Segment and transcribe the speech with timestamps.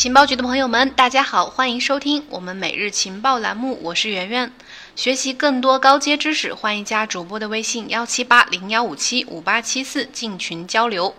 [0.00, 4.50] 情报局的朋友们，大家好，欢迎收听我们每日情报栏目，我是圆圆。
[4.96, 11.14] 学习更多高阶知识，欢迎加主播的微信幺七八零幺五七五八七四进群交流。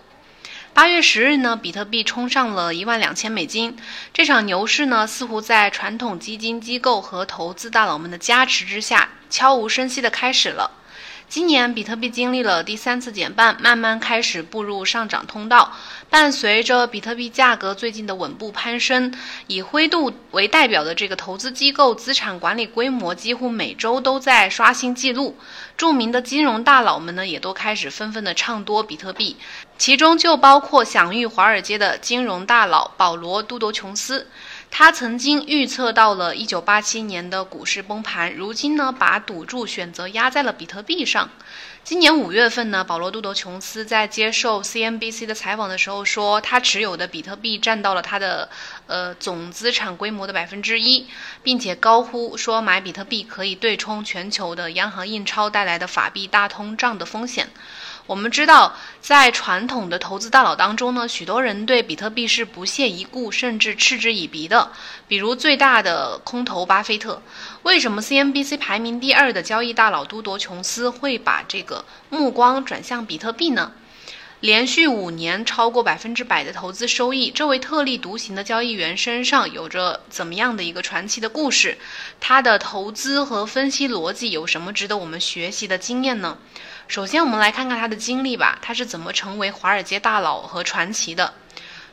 [0.74, 3.76] 八月十日呢，比特币冲上了一万两千美金，
[4.12, 10.72] 这场牛市呢，似乎在传统基金机构和投资大佬们的加持之下，悄无声息的开始了。
[11.32, 15.72] 今年比特币经历了第三次减半，慢慢开始步入上涨通道。
[16.10, 19.14] 伴随着比特币价格最近的稳步攀升，
[19.46, 25.38] 以灰度为代表的这个投资机构资产管理规模几乎每周都在刷新纪录。
[25.78, 29.38] 著名的金融大佬们呢，也都开始纷纷的唱多比特币，
[29.78, 34.28] 其中就包括享誉华尔街的金融大佬保罗·杜多琼斯。
[34.74, 41.28] 他曾经预测到了1987年的股市崩盘，如今呢，把赌注选择压在了比特币上。
[41.84, 48.48] 今年五月份呢，保罗·杜德琼斯在接受 CNBC 的采访的时候说，他持有的比特币占到了他的
[48.86, 51.06] 呃总资产规模的百分之一，
[51.42, 57.50] 并且高呼说买比特币可以对冲全球的央行印钞带来的法币大通胀的风险。
[58.06, 64.72] 我们知道，在传统的投资大佬当中呢，许多人对比特币是不屑一顾，甚至嗤之以鼻的。
[65.06, 67.22] 比如最大的空头巴菲特，
[67.62, 73.72] 为什么 CNBC 排名第二的交易大佬都铎·琼斯会把这个目光转向比特币呢？
[74.40, 81.78] 连续五年超过百分之百的投资收益，这位特立独行的交易员身上有着怎么样的一个传奇的故事？
[82.18, 86.38] 他的投资和分析逻辑有什么值得我们学习的经验呢？
[86.88, 88.58] 首先，我们来看看他的经历吧。
[88.60, 91.32] 他是怎么成为华尔街大佬和传奇的？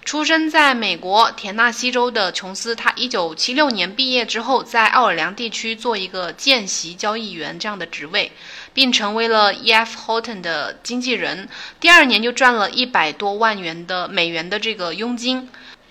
[0.03, 8.31] 出生在美国田纳西州的琼斯，他1976年毕业之后，在奥尔良地区做一个见习交易员这样的职位，
[8.73, 9.97] 并成为了 E.F.
[9.97, 11.47] Horton 的经纪人。
[11.79, 15.49] 第二年就赚了一百多万元的美元的这个佣金。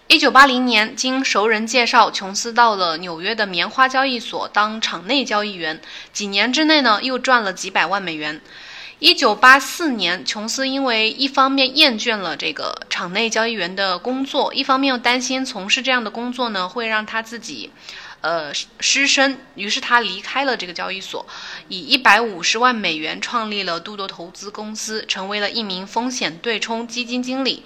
[0.08, 5.80] 1980年，经熟人介绍，琼斯到了纽约的棉花交易所当场内交易员。
[6.12, 8.40] 几年之内呢，又赚了几百万美元。
[9.00, 17.70] 一九八四年，琼斯因为一方面厌倦了这个场内交易员的工作，一方面又担心从事这样的工作呢会让他自己，
[18.22, 21.24] 呃失身，于是他离开了这个交易所，
[21.68, 27.62] 以一百五十万美元创立了杜多投资公司，成为了一名风险对冲基金经理。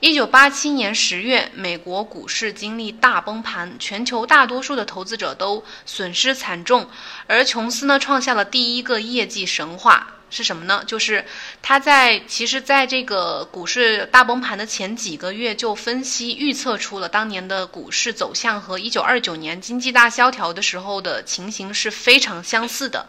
[0.00, 6.90] 一九八七年十月，美国股市经历大崩盘，全球大多数的投资者都损失惨重，
[7.26, 10.16] 而琼斯呢创下了第一个业绩神话。
[10.30, 10.82] 是什么呢？
[10.86, 11.24] 就是
[11.62, 23.06] 他在其实，在这个股市大崩盘的前几个月，就分析预测出了当年的股市走向和一九二九年经济大萧条的时候的情形是非常相似的。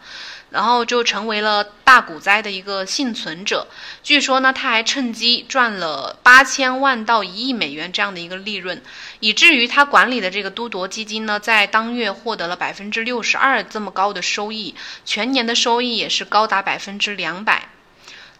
[0.50, 3.66] 然后就成为了大股灾的一个幸存者。
[4.02, 8.82] 据说呢，他还趁机赚了八千万到一亿美元这样的一个利润，
[9.20, 14.74] 以至于他管理的这个都铎基金呢，在当月获得了百分之六十二这么高的收益，
[15.04, 17.68] 全年的收益也是高达百分之两百。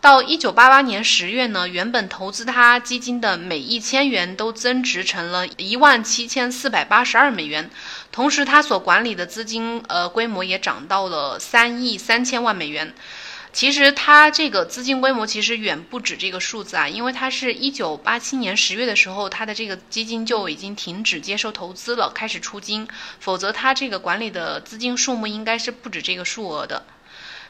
[0.01, 7.71] 到一九八八年十月呢，原本投资他基金的每一千元都增值成了一万七千四百八十二美元，
[8.11, 12.95] 同时他所管理的资金呃规模也涨到了三亿三千万美元。
[13.53, 26.85] 其实他这个资金规模其实远不止这个数字啊，因为他是一九八七年十月的时候，他的这个基金就已经停止接受投资了，开始出金，否则他这个管理的资金数目应该是不止这个数额的。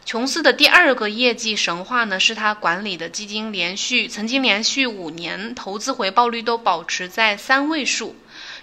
[0.04, 8.16] 琼斯的第二个业绩神话呢，是他管理的基金连续曾经连续五年投资回报率都保持在三位数，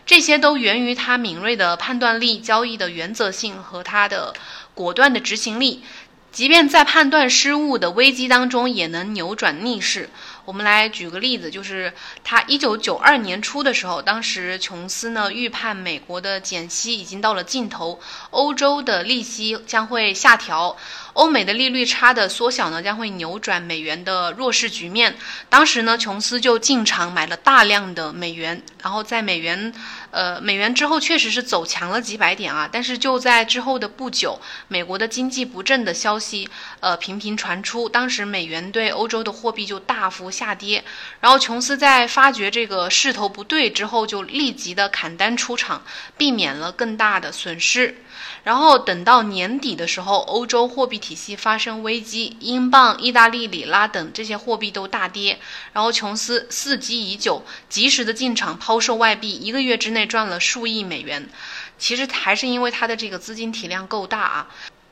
[0.06, 4.34] 这些都源于他敏锐的判断力、交易的原则性和他的
[4.74, 5.84] 果断的执行力。
[6.30, 10.09] 即便在判断失误的危机当中，也能扭转逆势。
[10.46, 11.94] 我们来举个例子，就是
[12.24, 18.00] 他一九九二年初的时候，当时琼斯呢预判美国的减息已经到了尽头，
[18.30, 20.78] 欧洲的利息将会下调，
[21.17, 25.16] 欧美的利率差的缩小呢将会扭转美元的弱势局面。
[25.50, 29.73] 当时呢，琼斯就进场买了大量的美元，然后在美元。
[30.09, 36.49] 呃，美元之后确实是走强了几百点啊，但是就在之后的不久，美国的经济不振的消息
[36.79, 40.84] 呃频频传出，当时美元对欧洲的货币就大幅下跌。
[41.20, 45.84] 然后琼斯在发觉这个势头不对之后，就立即的砍单出场，
[46.17, 47.97] 避免了更大的损失。
[48.43, 55.40] 然后等到年底的时候，欧洲货币体系发生危机，英镑、意大利里拉等这些货币都大跌。
[55.73, 61.29] 然后琼斯伺机已久，及时的进场抛售外币，一个月之内赚了数亿美元。
[61.78, 64.47] 其实还是因为他的这个资金体量够大啊。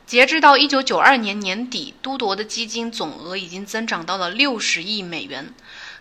[0.06, 5.52] 截至到一九九二年年底，都铎的基金总额已经增长到了六十亿美元。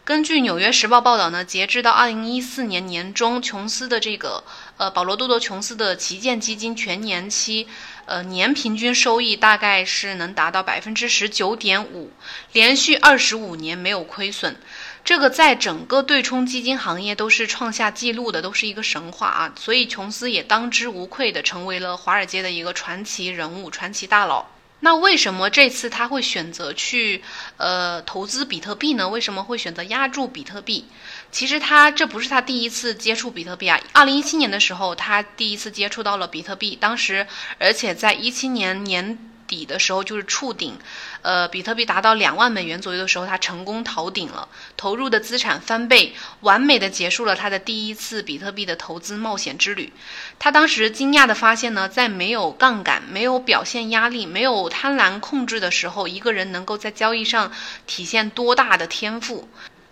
[0.05, 4.45] 根据《纽约时报》报道呢，截至到二零一四年年中，琼斯的这个
[4.77, 7.67] 呃保罗·杜多·琼斯的旗舰基金全年期
[8.05, 12.11] 呃年平均收益大概是能达到百分之十九点五，
[12.53, 14.55] 连续二十五年没有亏损。
[15.03, 19.53] 这个在整个对冲基金行业都是创下纪录的，都是一个神话啊！
[19.57, 24.45] 所以琼斯也当之无愧的成为了华尔街的一个传奇人物、传奇大佬。
[24.85, 27.23] 那为什么这次他会选择去
[27.57, 29.09] 呃投资比特币呢？
[29.09, 30.85] 为什么会选择压住比特币？
[31.33, 33.81] 其实他这不是他第一次接触比特币啊。
[33.93, 37.27] 二零一七年的时候，他第一次接触到了比特币，当时
[37.59, 39.19] 而且在一七年年。
[39.47, 40.75] 底的时候就是触顶，
[41.25, 49.91] 呃，比特币达到两万美元左右的时候，他成功逃顶了，投入的资产翻倍，完美的结束了他的第一次比特币的投资冒险之旅。
[50.39, 57.51] 他当时惊讶的发现呢，在没有杠杆、没有表现压力、没有贪婪控制的时候，一个人能够在交易上
[57.87, 59.49] 体现多大的天赋。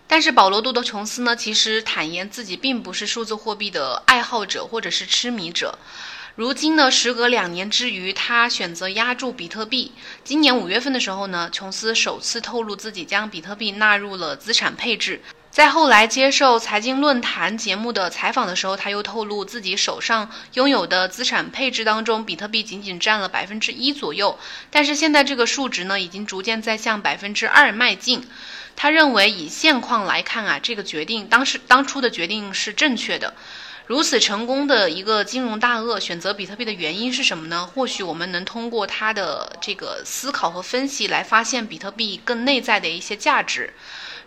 [0.06, 5.78] 但是保罗·杜德琼斯呢，其实坦言自己并不是数字货币的爱好者或者是痴迷者。
[6.34, 9.93] 如今呢，时隔两年之余，他选择押注比特币。
[10.25, 15.20] 今年五月份的时候呢，琼斯首次透露自己将比特币纳入了资产配置。
[15.50, 24.38] 在后来接受财经论坛节目的采访的时候，他又透露自己手上拥有的资产配置当中，比特币仅仅占了百分之一左右。
[24.70, 28.26] 但是现在这个数值呢，已经逐渐在向百分之二迈进。
[28.75, 33.35] 他认为以现况来看啊，这个决定当时当初的决定是正确的。
[33.93, 37.67] 如此成功的一个金融大鳄选择比特币的原因是什么呢？
[37.67, 43.75] 或许我们能通过他的这个思考和分析来发现比特币更内在的一些价值。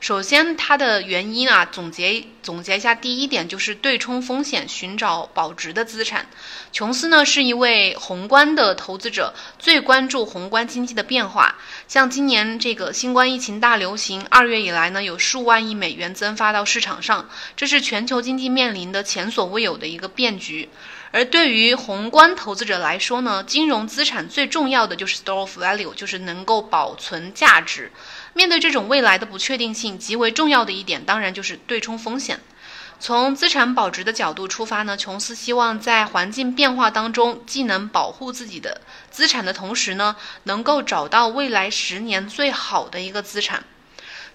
[0.06, 6.28] 首先，它的原因啊，总结总结一下，第一点就是对冲风险，寻找保值的资产。
[6.72, 11.56] 琼斯呢是一位宏观的投资者，最关注宏观经济的变化。
[11.88, 17.28] 像今年这个新冠疫情大流行，二月以来呢，有数万亿美元增发到市场上，
[17.58, 20.70] 这是全球经济面临的前所未有的一个变局。
[21.12, 27.92] 而对于宏观投资者来说呢，金融资产最重要的就是 store of value，就是能够保存价值。
[28.36, 32.42] 面对这种未来的不确定性，极为重要的一点，当然就是对冲风险。
[33.00, 43.64] 从资产保值的角度出发呢，琼斯希望在环境变化当中，既能保护自己的资产的同时呢，能够找到未来十年最好的一个资产。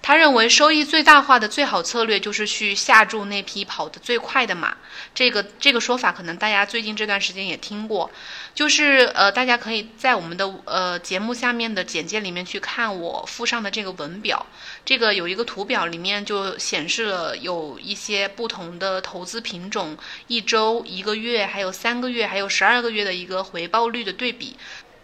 [0.02, 4.76] 他认为收益最大化的最好策略就是去下注那匹跑得最快的马。
[5.14, 8.10] 这个这个说法可能大家最近这段时间也听过，
[8.54, 14.46] 就是呃，大家可以在我们的呃节目下面的简介里面去看我附上的这个文表。
[14.84, 24.56] 这个有一个图表，里面就显示了有一些不同的投资品种，一周、一个月、还有三个月、还有十二个月的一个回报率的对比。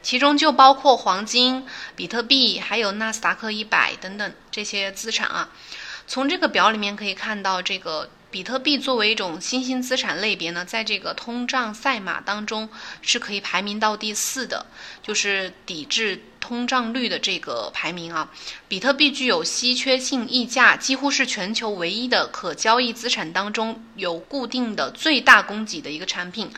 [0.07, 1.67] 其中就包括黄金、
[1.97, 5.49] 比特币，还有纳斯达克一百等等这些资产啊。
[6.07, 12.69] 从这个表里面可以看到，这个比特币作为一种新兴资产类别呢，在这个通胀赛马当中
[13.03, 14.67] 是可以排名到第四的，
[15.03, 18.31] 就是抵制通胀率的这个排名啊。
[18.69, 26.49] 比特币具有稀缺性溢价，几乎是全球唯一的可交易资产当中有固定的最大供给的一个产品。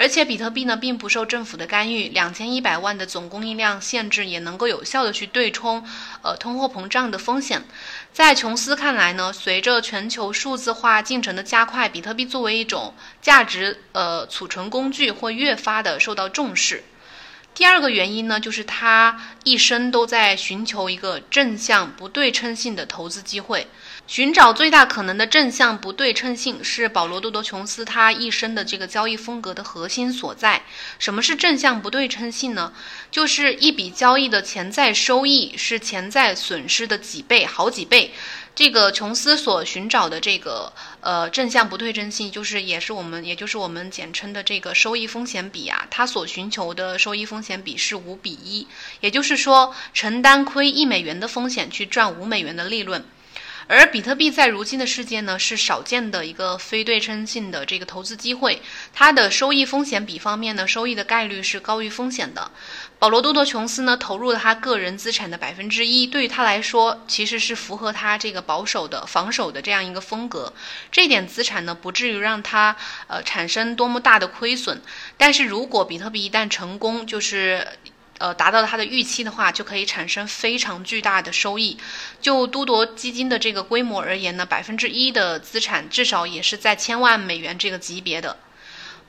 [0.00, 5.86] 而且比特币呢，并不受政府的干预，两千一百万的总供应量限制也能够有效的去对冲，
[6.22, 7.62] 呃，通货膨胀的风险。
[8.10, 16.82] 在琼斯看来呢，随着全球数字化进程的加快，比特币作为一种价值呃储存工具，会越发的受到重视。
[17.52, 23.66] 第二个原因呢，就是他一生都在寻求一个正向不对称性的投资机会。
[24.10, 30.64] 寻找最大可能的正向不对称性是保罗·杜多琼斯他一生的这个交易风格的核心所在。
[30.98, 32.72] 什么是正向不对称性呢？
[33.12, 38.12] 就是一笔交易的潜在收益是潜在损失的几倍、好几倍。
[38.56, 45.86] 这个琼斯所寻找的这个呃正向不对称性，就是也是我们也就是我们简称的这个收益风险比啊。
[45.88, 48.66] 他所寻求的收益风险比是五比一，
[49.02, 53.04] 也就是说承担亏一美元的风险去赚五美元的利润。
[53.70, 58.60] 而比特币在如今的世界呢，是少见的一个非对称性的这个投资机会。
[58.92, 62.50] 它的收益风险比方面呢，收益的概率是高于风险的。
[62.98, 70.52] 保罗·多多琼斯呢，投入了他个人资产的百分之一，对于他来说，其实是符合他这个保守的防守的这样一个风格。
[70.90, 72.74] 这点资产呢，不至于让他
[73.06, 74.82] 呃产生多么大的亏损。
[75.16, 77.68] 但是如果比特币一旦成功，就是
[78.20, 81.78] 呃，达到他的预期的话，就可以产生非常巨大的收益。
[82.20, 88.36] 就都铎基金的这个规模而言呢，百分之一的资产至少也是在千万美元这个级别的。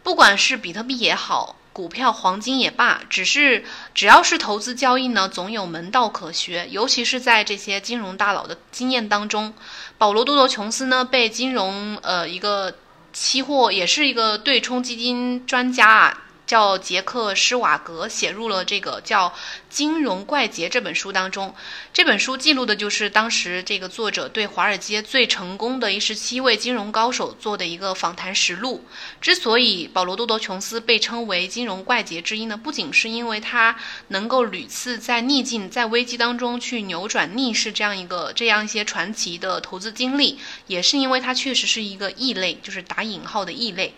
[0.02, 6.68] 不管是比特币也好，股票、黄金也罢，只是只要是投资交易呢，总有门道可学。
[6.72, 9.54] 尤其是在这些金融大佬的经验当中，
[9.98, 12.76] 保罗·多罗琼斯呢，被金融呃一个
[13.12, 16.21] 期货也是一个对冲基金专家啊。
[16.46, 19.30] 叫杰克施瓦格写入了这个叫
[19.70, 21.56] 《金融怪杰》这本书当中。
[21.94, 28.84] 这本书记录的就是当时这个作者对华尔街最成功的一十七位金融高手做的一个访谈实录。
[29.22, 33.78] 之所以保罗·多多琼斯被称为金融怪杰之一呢，不仅是因为他
[34.10, 43.94] 能够屡次在逆境、在危机当中去扭转逆势这样一个这样一些传奇的投资经历，也是因为他确实是一个异类，就是打引号的异类。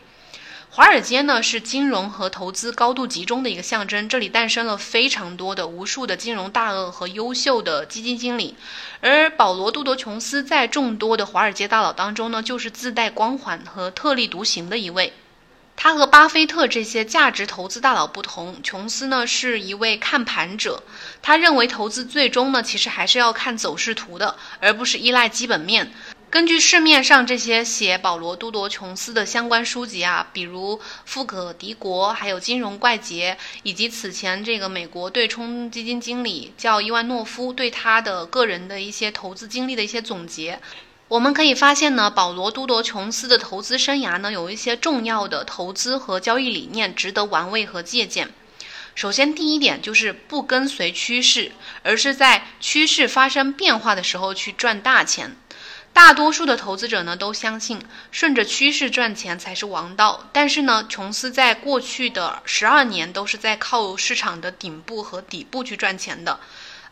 [0.76, 8.56] 华尔街呢是金融和投资高度集中的一个象征，这里诞生了非常多的无数的金融大鳄和优秀的基金经理，
[9.00, 15.14] 而保罗·杜德琼斯在众多的华尔街大佬当中呢，就是自带光环和特立独行的一位。
[15.76, 20.82] 他和巴菲特这些价值投资大佬不同，琼斯呢是一位看盘者，
[21.22, 25.94] 他认为投资最终呢其实还是要看走势图的，而不是依赖基本面。
[26.34, 40.60] 根据市面上这些写保罗·都铎琼斯的相关书籍啊，比如《富可敌国》，还有《金融怪杰》，以及此前这个美国对冲基金经理叫伊万诺夫对他的个人的一些投资经历的一些总结，
[41.08, 48.34] 我们可以发现呢，保罗·都铎琼斯的投资生涯呢，有一些重要的投资和交易理念值得玩味和借鉴。
[48.96, 51.52] 首先，第一点就是不跟随趋势，
[51.84, 55.36] 而是在趋势发生变化的时候去赚大钱。
[55.94, 57.80] 大多数的投资者呢都相信
[58.12, 66.40] 顺着趋势赚钱才是王道，但是呢，琼斯在过去的十二年都是在靠市场的顶部和底部去赚钱的。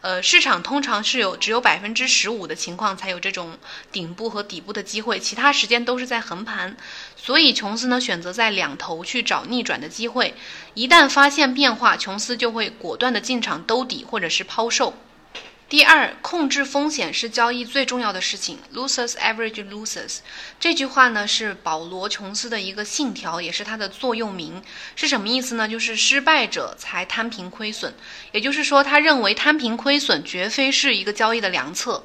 [0.01, 3.57] 呃，市场通常是有只有百分之十五的情况才有这种
[3.91, 6.77] 顶部和底部的机会，其他时间都是在横盘。
[7.17, 10.33] 所以琼斯呢选择在两头去找逆转的机会，
[10.73, 14.95] 一旦发现变化，琼斯就会果断的进场兜底或者是抛售。
[15.71, 18.59] 第二，控制风险是交易最重要的事情。
[18.73, 20.17] Losers average losers，
[20.59, 24.61] 这句话呢是保罗·琼斯的一个信条，也是他的座右铭。
[24.97, 25.69] 是什么意思呢？
[25.69, 27.93] 就是失败者才摊平亏损。
[28.33, 32.03] 也就是说，他认为摊平亏损绝非是一个交易的良策。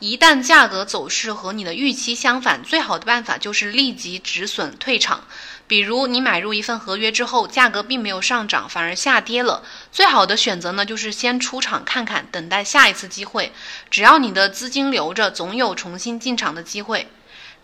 [0.00, 5.24] 一旦价格走势和你的预期相反，最好的办法就是立即止损退场。
[5.66, 9.64] 比如你买入一份合约之后，价格并没有上涨，反而下跌了。
[9.90, 13.52] 最好的选择呢，就是先出场看看，等待下一次机会。
[13.90, 17.08] 只要你的资金留着，总有重新进场的机会。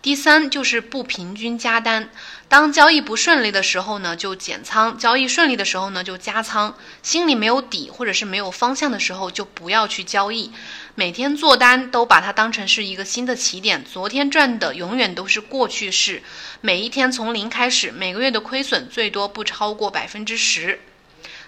[0.01, 2.11] 第三就是不平均加单，
[2.47, 6.77] 当交易不顺利的时候呢，就减仓；交易顺利的时候呢，就加仓。
[7.01, 10.51] 心里没有底或者是没有方向的时候，就不要去交易。
[10.97, 16.23] 每天做单都把它当成是一个新的起点，昨天赚的永远都是过去式。
[16.61, 20.79] 每一天从零开始，每个月的亏损最多不超过百分之十。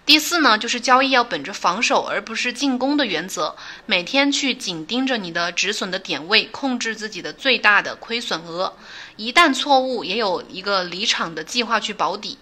[0.05, 8.75] 第四呢，就是交易要本着防守而不是进攻的原则，每天去紧盯着你的止损的点位，控制自己的最大的亏损额。
[9.15, 12.37] 一旦错误，也有一个离场的计划去保底。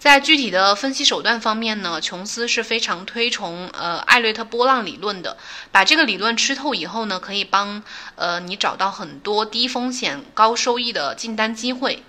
[0.00, 5.36] 在具体的分析手段方面呢，琼斯是非常推崇呃艾略特波浪理论的。
[5.70, 7.82] 把这个理论吃透以后呢，可以帮
[8.14, 12.02] 呃你找到很多低风险高收益的进单机会。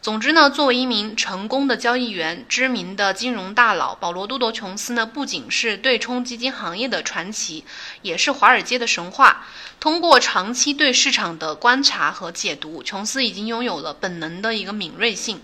[0.00, 7.66] 总之呢，作为一名成功的交易员，知名的金融大佬保罗·杜多琼斯呢，不仅是对冲基金行业的传奇，
[8.00, 9.44] 也是华尔街的神话。
[9.78, 15.42] 通过长期对市场的观察和解读，琼斯已经拥有了本能的一个敏锐性。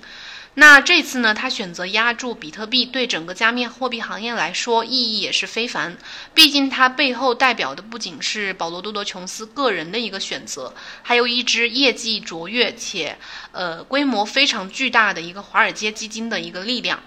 [0.55, 5.97] 那这次呢，他选择压住比特币，对整个加密货币行业来说意义也是非凡。
[6.35, 13.17] 毕竟它背后代表的不仅是保罗·多多琼斯个人的一个选择，还有一支业绩卓越且
[13.53, 17.01] 呃规模非常巨大的一个华尔街基金的一个力量。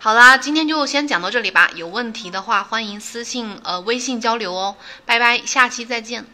[0.00, 1.70] 好啦，今天就先讲到这里吧。
[1.76, 4.76] 有问题的话，欢迎私信呃微信交流哦。
[5.06, 6.26] 拜拜，下期再见。